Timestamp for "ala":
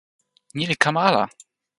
1.09-1.23